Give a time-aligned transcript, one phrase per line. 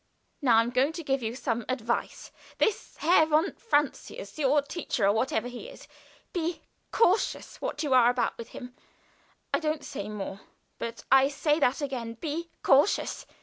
[0.41, 2.31] "Now I am going to give you some advice.
[2.57, 5.87] This Herr von Francius your teacher or whatever he is.
[6.33, 8.73] Be cautious what you are about with him.
[9.53, 10.41] I don't say more,
[10.79, 12.15] but I say that again.
[12.15, 13.27] Be cautious!